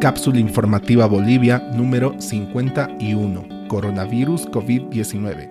[0.00, 3.66] Cápsula informativa Bolivia número 51.
[3.66, 5.50] Coronavirus COVID-19.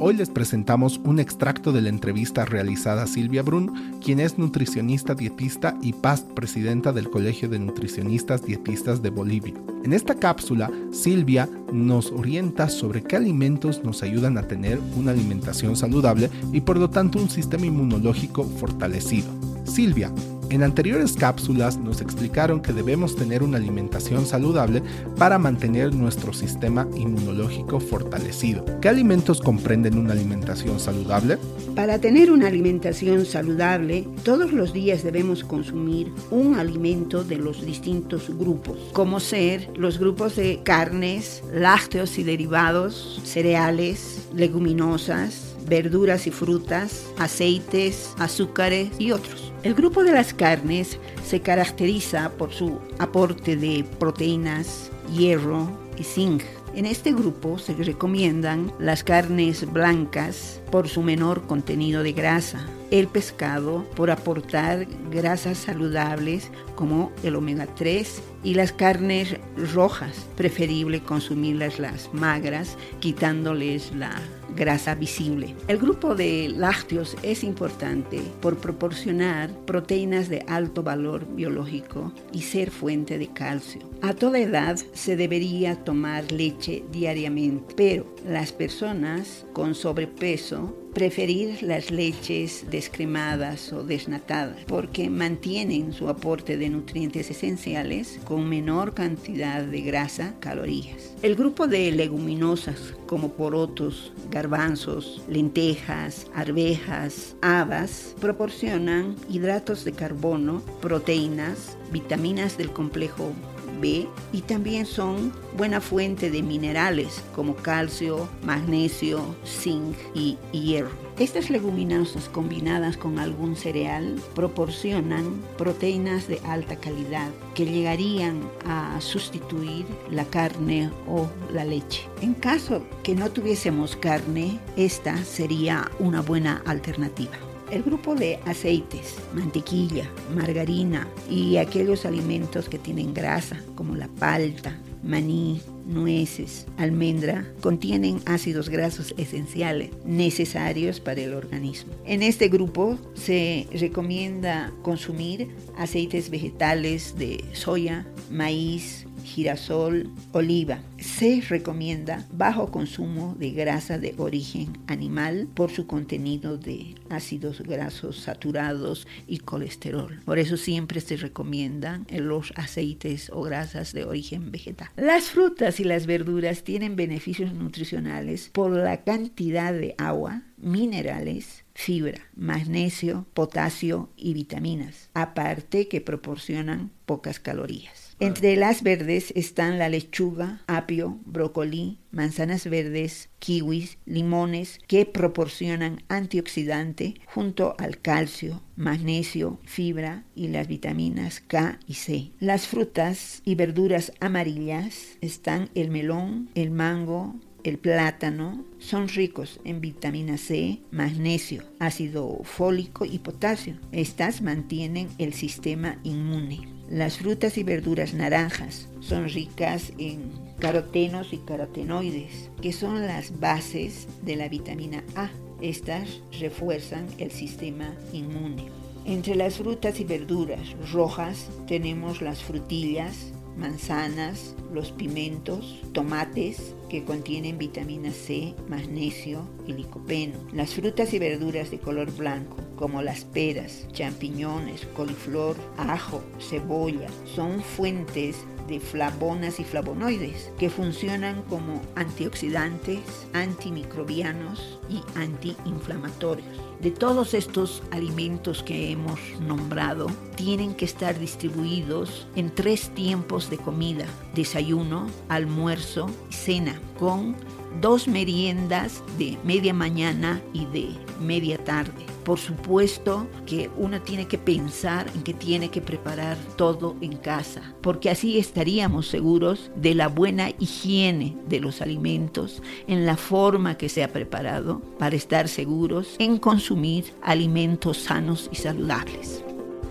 [0.00, 5.14] Hoy les presentamos un extracto de la entrevista realizada a Silvia Brun, quien es nutricionista
[5.14, 9.54] dietista y past presidenta del Colegio de Nutricionistas Dietistas de Bolivia.
[9.84, 15.76] En esta cápsula, Silvia nos orienta sobre qué alimentos nos ayudan a tener una alimentación
[15.76, 19.28] saludable y por lo tanto un sistema inmunológico fortalecido.
[19.64, 20.10] Silvia,
[20.50, 24.82] en anteriores cápsulas nos explicaron que debemos tener una alimentación saludable
[25.16, 28.64] para mantener nuestro sistema inmunológico fortalecido.
[28.80, 31.38] ¿Qué alimentos comprenden una alimentación saludable?
[31.74, 38.30] Para tener una alimentación saludable, todos los días debemos consumir un alimento de los distintos
[38.30, 47.06] grupos, como ser los grupos de carnes, lácteos y derivados, cereales, leguminosas, verduras y frutas,
[47.18, 49.52] aceites, azúcares y otros.
[49.66, 56.44] El grupo de las carnes se caracteriza por su aporte de proteínas, hierro y zinc.
[56.76, 63.08] En este grupo se recomiendan las carnes blancas por su menor contenido de grasa, el
[63.08, 69.34] pescado por aportar grasas saludables como el omega 3 y las carnes
[69.74, 74.12] rojas, preferible consumirlas las magras, quitándoles la
[74.56, 75.54] grasa visible.
[75.68, 82.70] El grupo de lácteos es importante por proporcionar proteínas de alto valor biológico y ser
[82.70, 83.82] fuente de calcio.
[84.02, 91.90] A toda edad se debería tomar leche diariamente, pero las personas con sobrepeso preferir las
[91.90, 99.82] leches descremadas o desnatadas porque mantienen su aporte de nutrientes esenciales con menor cantidad de
[99.82, 101.14] grasa, calorías.
[101.20, 111.76] El grupo de leguminosas como porotos, garbanzos, lentejas, arvejas, habas proporcionan hidratos de carbono, proteínas,
[111.92, 113.34] vitaminas del complejo
[113.80, 120.90] B y también son buena fuente de minerales como calcio, magnesio, zinc y hierro.
[121.18, 129.86] Estas leguminosas combinadas con algún cereal proporcionan proteínas de alta calidad que llegarían a sustituir
[130.10, 132.02] la carne o la leche.
[132.20, 137.38] En caso que no tuviésemos carne, esta sería una buena alternativa.
[137.70, 144.78] El grupo de aceites, mantequilla, margarina y aquellos alimentos que tienen grasa, como la palta,
[145.02, 151.92] maní, nueces, almendra, contienen ácidos grasos esenciales necesarios para el organismo.
[152.04, 160.80] En este grupo se recomienda consumir aceites vegetales de soya, maíz, girasol, oliva.
[160.98, 168.20] Se recomienda bajo consumo de grasa de origen animal por su contenido de ácidos grasos
[168.20, 170.20] saturados y colesterol.
[170.24, 174.88] Por eso siempre se recomiendan los aceites o grasas de origen vegetal.
[174.96, 182.22] Las frutas y las verduras tienen beneficios nutricionales por la cantidad de agua, minerales, fibra,
[182.34, 188.16] magnesio, potasio y vitaminas, aparte que proporcionan pocas calorías.
[188.18, 197.20] Entre las verdes están la lechuga, apio, brócoli, manzanas verdes, kiwis, limones que proporcionan antioxidante
[197.26, 202.32] junto al calcio, magnesio, fibra y las vitaminas K y C.
[202.40, 207.36] Las frutas y verduras amarillas están el melón, el mango,
[207.68, 213.74] el plátano son ricos en vitamina C, magnesio, ácido fólico y potasio.
[213.90, 216.68] Estas mantienen el sistema inmune.
[216.88, 224.06] Las frutas y verduras naranjas son ricas en carotenos y carotenoides, que son las bases
[224.22, 225.30] de la vitamina A.
[225.60, 228.66] Estas refuerzan el sistema inmune.
[229.04, 237.58] Entre las frutas y verduras rojas tenemos las frutillas, manzanas, los pimentos, tomates que contienen
[237.58, 240.38] vitamina C, magnesio y licopeno.
[240.52, 247.62] Las frutas y verduras de color blanco, como las peras, champiñones, coliflor, ajo, cebolla, son
[247.62, 248.36] fuentes
[248.66, 253.00] de flavonas y flavonoides que funcionan como antioxidantes,
[253.32, 256.46] antimicrobianos y antiinflamatorios.
[256.80, 263.56] De todos estos alimentos que hemos nombrado, tienen que estar distribuidos en tres tiempos de
[263.58, 267.36] comida, desayuno, almuerzo y cena, con
[267.80, 270.90] dos meriendas de media mañana y de
[271.20, 276.96] media tarde por supuesto que uno tiene que pensar en que tiene que preparar todo
[277.00, 283.16] en casa, porque así estaríamos seguros de la buena higiene de los alimentos, en la
[283.16, 289.45] forma que se ha preparado, para estar seguros en consumir alimentos sanos y saludables.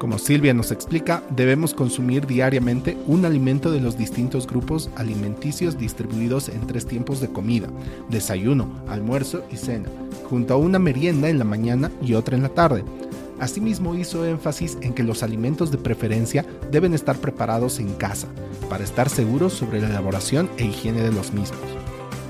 [0.00, 6.48] Como Silvia nos explica, debemos consumir diariamente un alimento de los distintos grupos alimenticios distribuidos
[6.48, 7.68] en tres tiempos de comida,
[8.08, 9.90] desayuno, almuerzo y cena,
[10.30, 12.82] junto a una merienda en la mañana y otra en la tarde.
[13.40, 18.28] Asimismo hizo énfasis en que los alimentos de preferencia deben estar preparados en casa,
[18.70, 21.60] para estar seguros sobre la elaboración e higiene de los mismos.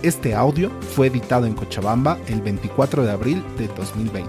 [0.03, 4.29] Este audio fue editado en Cochabamba el 24 de abril de 2020.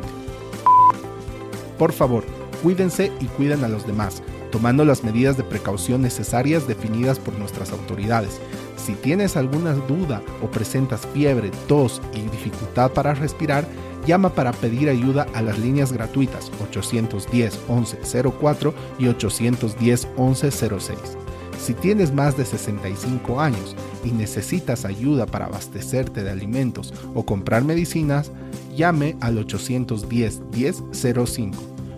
[1.80, 2.24] Por favor,
[2.62, 4.22] cuídense y cuiden a los demás,
[4.52, 8.40] tomando las medidas de precaución necesarias definidas por nuestras autoridades.
[8.78, 13.66] Si tienes alguna duda o presentas fiebre, tos y dificultad para respirar,
[14.06, 21.00] llama para pedir ayuda a las líneas gratuitas 810 1104 y 810 1106.
[21.60, 27.64] Si tienes más de 65 años y necesitas ayuda para abastecerte de alimentos o comprar
[27.64, 28.32] medicinas,
[28.76, 31.81] llame al 810 1005